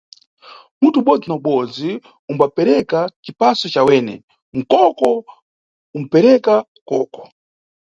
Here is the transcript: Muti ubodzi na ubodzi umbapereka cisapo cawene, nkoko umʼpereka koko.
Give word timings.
Muti 0.81 0.97
ubodzi 1.01 1.25
na 1.29 1.35
ubodzi 1.39 1.89
umbapereka 2.31 2.99
cisapo 3.23 3.65
cawene, 3.73 4.15
nkoko 4.59 5.07
umʼpereka 5.97 6.53
koko. 6.87 7.21